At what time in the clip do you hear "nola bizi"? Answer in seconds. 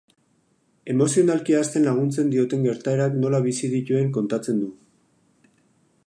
3.25-3.69